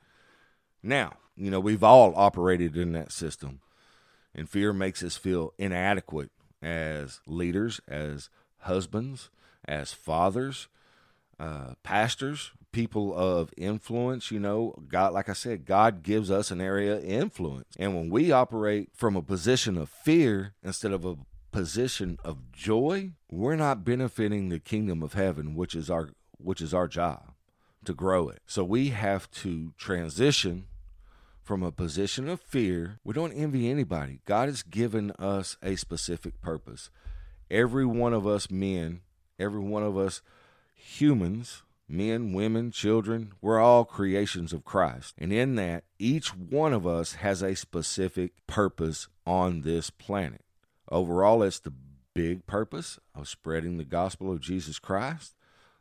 Now, 0.82 1.14
you 1.36 1.50
know, 1.50 1.60
we've 1.60 1.84
all 1.84 2.14
operated 2.16 2.76
in 2.76 2.92
that 2.92 3.12
system, 3.12 3.60
and 4.34 4.48
fear 4.48 4.72
makes 4.72 5.02
us 5.02 5.16
feel 5.16 5.52
inadequate 5.58 6.30
as 6.62 7.20
leaders, 7.26 7.80
as 7.88 8.30
husbands, 8.60 9.30
as 9.66 9.92
fathers, 9.92 10.68
uh, 11.38 11.74
pastors, 11.82 12.52
people 12.72 13.14
of 13.16 13.52
influence. 13.56 14.30
You 14.30 14.40
know, 14.40 14.74
God, 14.88 15.12
like 15.12 15.28
I 15.28 15.34
said, 15.34 15.64
God 15.64 16.02
gives 16.02 16.30
us 16.30 16.50
an 16.50 16.60
area 16.60 16.96
of 16.96 17.04
influence. 17.04 17.74
And 17.78 17.94
when 17.94 18.10
we 18.10 18.32
operate 18.32 18.90
from 18.94 19.16
a 19.16 19.22
position 19.22 19.76
of 19.78 19.88
fear 19.88 20.54
instead 20.62 20.92
of 20.92 21.04
a 21.04 21.16
position 21.52 22.18
of 22.24 22.52
joy, 22.52 23.12
we're 23.30 23.56
not 23.56 23.84
benefiting 23.84 24.48
the 24.48 24.58
kingdom 24.58 25.02
of 25.02 25.14
heaven, 25.14 25.54
which 25.54 25.74
is 25.74 25.90
our 25.90 26.10
which 26.40 26.60
is 26.60 26.72
our 26.72 26.86
job 26.86 27.32
to 27.84 27.92
grow 27.92 28.28
it. 28.28 28.40
So 28.46 28.62
we 28.64 28.90
have 28.90 29.30
to 29.32 29.72
transition 29.76 30.66
from 31.48 31.62
a 31.62 31.72
position 31.72 32.28
of 32.28 32.42
fear. 32.42 33.00
We 33.02 33.14
don't 33.14 33.32
envy 33.32 33.70
anybody. 33.70 34.20
God 34.26 34.50
has 34.50 34.62
given 34.62 35.12
us 35.12 35.56
a 35.62 35.76
specific 35.76 36.42
purpose. 36.42 36.90
Every 37.50 37.86
one 37.86 38.12
of 38.12 38.26
us 38.26 38.50
men, 38.50 39.00
every 39.38 39.60
one 39.60 39.82
of 39.82 39.96
us 39.96 40.20
humans, 40.74 41.62
men, 41.88 42.34
women, 42.34 42.70
children, 42.70 43.32
we're 43.40 43.58
all 43.58 43.86
creations 43.86 44.52
of 44.52 44.66
Christ. 44.66 45.14
And 45.16 45.32
in 45.32 45.54
that, 45.54 45.84
each 45.98 46.36
one 46.36 46.74
of 46.74 46.86
us 46.86 47.14
has 47.14 47.40
a 47.40 47.56
specific 47.56 48.32
purpose 48.46 49.08
on 49.26 49.62
this 49.62 49.88
planet. 49.88 50.44
Overall, 50.90 51.42
it's 51.42 51.60
the 51.60 51.72
big 52.12 52.46
purpose 52.46 52.98
of 53.14 53.26
spreading 53.26 53.78
the 53.78 53.84
gospel 53.84 54.30
of 54.30 54.40
Jesus 54.40 54.78
Christ 54.78 55.34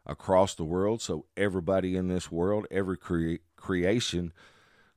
across 0.06 0.56
the 0.56 0.64
world 0.64 1.02
so 1.02 1.26
everybody 1.36 1.98
in 1.98 2.08
this 2.08 2.32
world, 2.32 2.68
every 2.72 2.96
cre- 2.96 3.44
creation, 3.58 4.32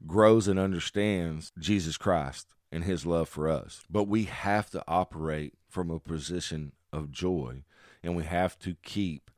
grows 0.07 0.49
and 0.49 0.59
understands 0.59 1.53
Jesus 1.59 1.97
Christ 1.97 2.55
and 2.73 2.85
his 2.85 3.05
love 3.05 3.29
for 3.29 3.49
us. 3.49 3.83
But 3.91 4.05
we 4.05 4.25
have 4.25 4.71
to 4.71 4.83
operate 4.87 5.55
from 5.69 5.91
a 5.91 6.01
position 6.01 6.73
of 6.93 7.11
joy 7.11 7.63
and 8.03 8.17
we 8.17 8.25
have 8.25 8.59
to 8.61 8.77
keep 8.83 9.31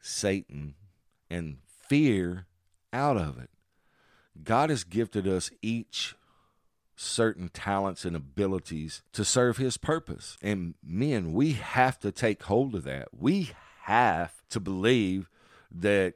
Satan 0.00 0.74
and 1.30 1.58
fear 1.66 2.46
out 2.92 3.16
of 3.16 3.38
it. 3.38 3.50
God 4.42 4.70
has 4.70 4.84
gifted 4.84 5.26
us 5.26 5.50
each 5.62 6.14
certain 6.96 7.48
talents 7.48 8.04
and 8.04 8.16
abilities 8.16 9.02
to 9.12 9.24
serve 9.24 9.56
his 9.56 9.76
purpose. 9.76 10.36
And 10.42 10.74
men, 10.82 11.32
we 11.32 11.52
have 11.52 11.98
to 12.00 12.10
take 12.10 12.42
hold 12.44 12.74
of 12.74 12.84
that. 12.84 13.08
We 13.12 13.50
have 13.82 14.42
to 14.50 14.60
believe 14.60 15.28
that 15.70 16.14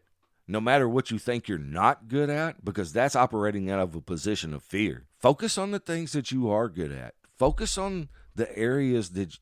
no 0.52 0.60
matter 0.60 0.88
what 0.88 1.10
you 1.10 1.18
think 1.18 1.48
you're 1.48 1.58
not 1.58 2.08
good 2.08 2.30
at, 2.30 2.64
because 2.64 2.92
that's 2.92 3.16
operating 3.16 3.70
out 3.70 3.80
of 3.80 3.94
a 3.94 4.00
position 4.00 4.52
of 4.54 4.62
fear. 4.62 5.06
Focus 5.18 5.58
on 5.58 5.70
the 5.70 5.78
things 5.78 6.12
that 6.12 6.30
you 6.30 6.50
are 6.50 6.68
good 6.68 6.92
at. 6.92 7.14
Focus 7.38 7.78
on 7.78 8.08
the 8.34 8.56
areas 8.56 9.10
that 9.10 9.38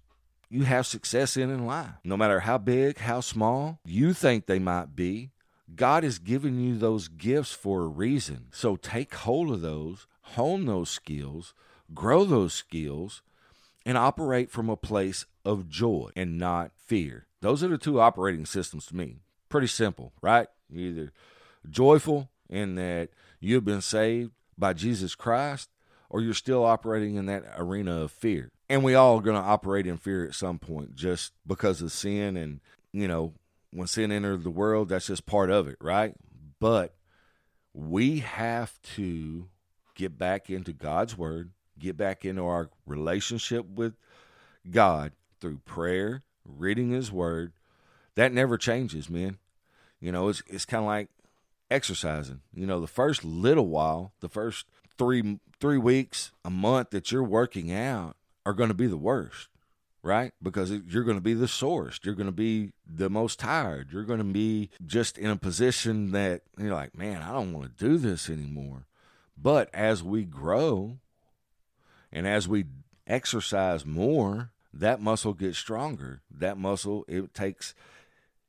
you 0.49 0.63
have 0.63 0.87
success 0.87 1.37
in 1.37 1.51
in 1.51 1.67
life. 1.67 1.91
No 2.05 2.17
matter 2.17 2.41
how 2.41 2.59
big, 2.59 2.99
how 2.99 3.21
small 3.21 3.81
you 3.85 4.13
think 4.13 4.47
they 4.47 4.59
might 4.59 4.97
be, 4.97 5.31
God 5.75 6.03
has 6.03 6.19
given 6.19 6.61
you 6.61 6.77
those 6.77 7.09
gifts 7.09 7.53
for 7.53 7.83
a 7.83 7.89
reason. 7.89 8.47
So 8.53 8.77
take 8.77 9.15
hold 9.15 9.51
of 9.51 9.61
those 9.61 10.07
hone 10.35 10.67
those 10.67 10.91
skills, 10.91 11.55
grow 11.95 12.25
those 12.25 12.55
skills, 12.55 13.23
and 13.85 13.97
operate 13.99 14.51
from 14.51 14.69
a 14.69 14.77
place 14.77 15.27
of 15.45 15.69
joy 15.69 16.11
and 16.15 16.39
not 16.39 16.71
fear. 16.77 17.27
Those 17.41 17.65
are 17.65 17.69
the 17.69 17.79
two 17.79 18.01
operating 18.01 18.47
systems 18.47 18.87
to 18.87 18.97
me. 18.97 19.23
Pretty 19.49 19.67
simple, 19.67 20.13
right? 20.23 20.49
You're 20.71 20.91
either 20.91 21.13
joyful 21.69 22.31
in 22.49 22.75
that 22.77 23.11
you've 23.41 23.65
been 23.65 23.81
saved 23.81 24.33
by 24.57 24.73
Jesus 24.73 25.15
Christ, 25.15 25.71
or 26.09 26.21
you're 26.21 26.35
still 26.35 26.65
operating 26.65 27.15
in 27.15 27.27
that 27.27 27.45
arena 27.57 28.03
of 28.03 28.11
fear. 28.11 28.51
And 28.69 28.85
we 28.85 28.95
all 28.95 29.19
are 29.19 29.23
going 29.23 29.41
to 29.41 29.49
operate 29.49 29.87
in 29.87 29.97
fear 29.97 30.25
at 30.25 30.35
some 30.35 30.59
point 30.59 30.95
just 30.95 31.33
because 31.47 31.81
of 31.83 31.93
sin. 31.93 32.37
And, 32.37 32.61
you 32.93 33.09
know, 33.09 33.35
when 33.73 33.87
sin 33.87 34.13
entered 34.13 34.43
the 34.43 34.51
world, 34.51 34.89
that's 34.89 35.07
just 35.07 35.27
part 35.27 35.51
of 35.51 35.69
it, 35.69 35.77
right? 35.81 36.15
But 36.61 36.95
we 37.73 38.19
have 38.21 38.81
to 38.97 39.49
get 39.95 40.19
back 40.19 40.51
into 40.51 40.73
God's 40.73 41.17
Word, 41.17 41.51
get 41.79 41.97
back 41.97 42.25
into 42.25 42.45
our 42.45 42.71
relationship 42.87 43.67
with 43.67 43.95
God 44.71 45.13
through 45.41 45.59
prayer, 45.65 46.23
reading 46.45 46.91
His 46.91 47.11
Word. 47.13 47.53
That 48.17 48.33
never 48.33 48.59
changes, 48.59 49.09
man. 49.09 49.39
You 50.01 50.13
know, 50.13 50.29
it's 50.29 50.43
it's 50.47 50.65
kind 50.65 50.83
of 50.83 50.87
like 50.87 51.09
exercising. 51.71 52.41
You 52.53 52.67
know, 52.67 52.81
the 52.81 52.87
first 52.87 53.25
little 53.25 53.69
while, 53.69 54.13
the 54.21 54.29
first 54.29 54.67
three 54.99 55.39
three 55.61 55.79
weeks, 55.79 56.33
a 56.45 56.51
month 56.51 56.91
that 56.91 57.13
you're 57.13 57.23
working 57.23 57.73
out 57.73 58.17
are 58.47 58.55
going 58.55 58.69
to 58.69 58.75
be 58.75 58.87
the 58.87 58.97
worst, 58.97 59.49
right? 60.03 60.33
Because 60.43 60.71
you're 60.71 61.05
going 61.05 61.19
to 61.19 61.23
be 61.23 61.35
the 61.35 61.49
sorest. 61.49 62.05
You're 62.05 62.15
going 62.15 62.27
to 62.27 62.33
be 62.33 62.73
the 62.87 63.11
most 63.11 63.39
tired. 63.39 63.93
You're 63.93 64.05
going 64.05 64.19
to 64.19 64.25
be 64.25 64.71
just 64.85 65.19
in 65.19 65.31
a 65.31 65.37
position 65.37 66.13
that 66.13 66.43
you're 66.59 66.75
like, 66.75 66.97
man, 66.97 67.23
I 67.23 67.33
don't 67.33 67.53
want 67.53 67.77
to 67.77 67.85
do 67.85 67.99
this 67.99 68.31
anymore. 68.31 68.87
But 69.37 69.69
as 69.75 70.03
we 70.03 70.25
grow 70.25 70.99
and 72.13 72.27
as 72.27 72.49
we 72.49 72.65
exercise 73.07 73.85
more, 73.85 74.51
that 74.73 75.01
muscle 75.01 75.35
gets 75.35 75.59
stronger. 75.59 76.23
That 76.31 76.57
muscle, 76.57 77.05
it 77.09 77.35
takes, 77.35 77.75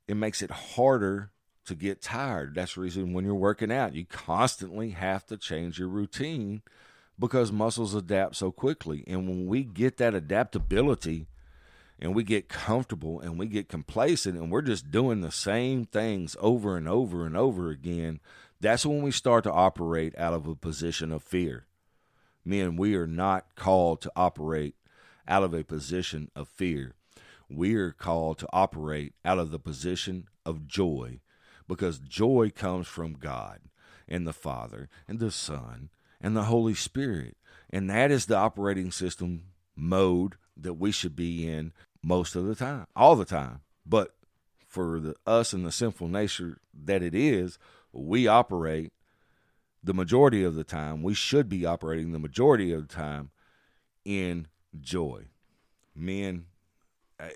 it 0.08 0.14
makes 0.14 0.40
it 0.42 0.50
harder 0.50 1.30
to 1.66 1.74
get 1.74 2.02
tired. 2.02 2.54
That's 2.54 2.74
the 2.74 2.80
reason 2.80 3.12
when 3.12 3.24
you're 3.24 3.34
working 3.34 3.72
out, 3.72 3.94
you 3.94 4.04
constantly 4.04 4.90
have 4.90 5.26
to 5.26 5.36
change 5.36 5.78
your 5.78 5.88
routine 5.88 6.62
because 7.18 7.52
muscles 7.52 7.94
adapt 7.94 8.36
so 8.36 8.50
quickly. 8.50 9.04
And 9.06 9.28
when 9.28 9.46
we 9.46 9.64
get 9.64 9.98
that 9.98 10.14
adaptability 10.14 11.26
and 11.98 12.14
we 12.14 12.24
get 12.24 12.48
comfortable 12.48 13.20
and 13.20 13.38
we 13.38 13.46
get 13.46 13.68
complacent 13.68 14.36
and 14.36 14.50
we're 14.50 14.62
just 14.62 14.90
doing 14.90 15.20
the 15.20 15.30
same 15.30 15.84
things 15.84 16.36
over 16.40 16.76
and 16.76 16.88
over 16.88 17.24
and 17.24 17.36
over 17.36 17.70
again, 17.70 18.20
that's 18.60 18.86
when 18.86 19.02
we 19.02 19.10
start 19.10 19.44
to 19.44 19.52
operate 19.52 20.16
out 20.18 20.34
of 20.34 20.46
a 20.46 20.54
position 20.54 21.12
of 21.12 21.22
fear. 21.22 21.66
Men, 22.44 22.76
we 22.76 22.96
are 22.96 23.06
not 23.06 23.54
called 23.54 24.00
to 24.02 24.12
operate 24.16 24.74
out 25.28 25.44
of 25.44 25.54
a 25.54 25.62
position 25.62 26.28
of 26.34 26.48
fear. 26.48 26.94
We 27.48 27.76
are 27.76 27.92
called 27.92 28.38
to 28.38 28.48
operate 28.52 29.14
out 29.24 29.38
of 29.38 29.50
the 29.50 29.58
position 29.58 30.26
of 30.44 30.66
joy 30.66 31.20
because 31.74 31.98
joy 31.98 32.50
comes 32.54 32.86
from 32.86 33.14
God 33.14 33.60
and 34.08 34.26
the 34.26 34.32
Father 34.32 34.88
and 35.08 35.18
the 35.18 35.30
Son 35.30 35.90
and 36.20 36.36
the 36.36 36.44
Holy 36.44 36.74
Spirit. 36.74 37.36
And 37.70 37.88
that 37.90 38.10
is 38.10 38.26
the 38.26 38.36
operating 38.36 38.90
system 38.90 39.44
mode 39.74 40.34
that 40.56 40.74
we 40.74 40.92
should 40.92 41.16
be 41.16 41.48
in 41.48 41.72
most 42.02 42.36
of 42.36 42.46
the 42.46 42.54
time, 42.54 42.86
all 42.94 43.16
the 43.16 43.24
time. 43.24 43.60
But 43.86 44.14
for 44.66 45.00
the, 45.00 45.14
us 45.26 45.52
and 45.52 45.64
the 45.64 45.72
sinful 45.72 46.08
nature 46.08 46.58
that 46.84 47.02
it 47.02 47.14
is, 47.14 47.58
we 47.92 48.26
operate 48.26 48.92
the 49.82 49.94
majority 49.94 50.44
of 50.44 50.54
the 50.54 50.64
time. 50.64 51.02
We 51.02 51.14
should 51.14 51.48
be 51.48 51.66
operating 51.66 52.12
the 52.12 52.18
majority 52.18 52.72
of 52.72 52.88
the 52.88 52.94
time 52.94 53.30
in 54.04 54.46
joy. 54.80 55.26
Men, 55.94 56.46
I, 57.18 57.32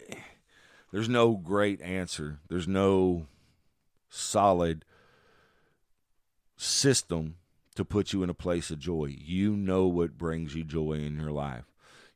there's 0.93 1.09
no 1.09 1.33
great 1.33 1.81
answer. 1.81 2.39
There's 2.49 2.69
no 2.69 3.27
solid 4.09 4.85
system 6.57 7.37
to 7.75 7.85
put 7.85 8.13
you 8.13 8.23
in 8.23 8.31
a 8.31 8.35
place 8.35 8.71
of 8.71 8.79
joy. 8.79 9.15
You 9.17 9.57
know 9.57 9.87
what 9.87 10.19
brings 10.19 10.55
you 10.55 10.65
joy 10.65 10.95
in 10.95 11.21
your 11.21 11.31
life. 11.31 11.65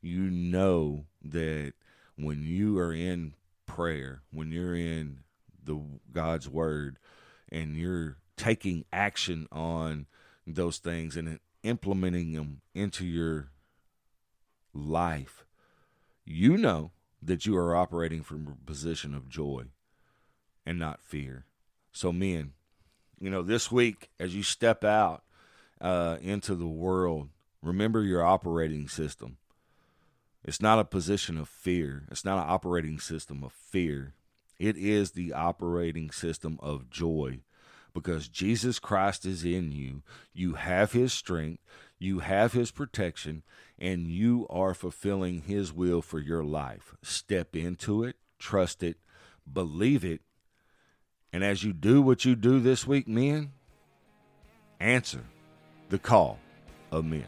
You 0.00 0.30
know 0.30 1.04
that 1.22 1.74
when 2.16 2.42
you 2.42 2.78
are 2.78 2.92
in 2.92 3.34
prayer, 3.66 4.22
when 4.32 4.50
you're 4.50 4.74
in 4.74 5.20
the 5.62 5.78
God's 6.12 6.48
word 6.48 6.98
and 7.50 7.76
you're 7.76 8.16
taking 8.36 8.84
action 8.92 9.46
on 9.52 10.06
those 10.46 10.78
things 10.78 11.16
and 11.16 11.38
implementing 11.62 12.32
them 12.32 12.62
into 12.74 13.04
your 13.04 13.50
life, 14.72 15.44
you 16.24 16.56
know 16.56 16.90
that 17.22 17.44
you 17.44 17.56
are 17.56 17.76
operating 17.76 18.22
from 18.22 18.46
a 18.46 18.66
position 18.66 19.14
of 19.14 19.28
joy 19.28 19.64
and 20.64 20.78
not 20.78 21.02
fear. 21.02 21.44
So, 21.92 22.12
men, 22.12 22.52
you 23.18 23.30
know, 23.30 23.42
this 23.42 23.70
week 23.70 24.10
as 24.18 24.34
you 24.34 24.42
step 24.42 24.84
out 24.84 25.22
uh, 25.80 26.18
into 26.20 26.54
the 26.54 26.66
world, 26.66 27.28
remember 27.62 28.02
your 28.02 28.24
operating 28.24 28.88
system. 28.88 29.36
It's 30.44 30.60
not 30.60 30.78
a 30.78 30.84
position 30.84 31.36
of 31.36 31.48
fear. 31.48 32.04
It's 32.10 32.24
not 32.24 32.38
an 32.38 32.50
operating 32.50 32.98
system 32.98 33.44
of 33.44 33.52
fear. 33.52 34.14
It 34.58 34.76
is 34.76 35.12
the 35.12 35.32
operating 35.32 36.10
system 36.10 36.58
of 36.62 36.90
joy 36.90 37.40
because 37.92 38.28
Jesus 38.28 38.78
Christ 38.78 39.26
is 39.26 39.44
in 39.44 39.72
you. 39.72 40.02
You 40.32 40.54
have 40.54 40.92
his 40.92 41.12
strength, 41.12 41.62
you 41.98 42.20
have 42.20 42.52
his 42.52 42.70
protection, 42.70 43.42
and 43.78 44.06
you 44.08 44.46
are 44.48 44.74
fulfilling 44.74 45.42
his 45.42 45.72
will 45.72 46.02
for 46.02 46.18
your 46.18 46.44
life. 46.44 46.94
Step 47.02 47.56
into 47.56 48.04
it, 48.04 48.16
trust 48.38 48.82
it, 48.82 48.98
believe 49.50 50.04
it. 50.04 50.20
And 51.32 51.44
as 51.44 51.62
you 51.62 51.72
do 51.72 52.02
what 52.02 52.24
you 52.24 52.34
do 52.34 52.60
this 52.60 52.86
week, 52.86 53.06
men, 53.06 53.52
answer 54.80 55.24
the 55.88 55.98
call 55.98 56.38
of 56.90 57.04
men. 57.04 57.26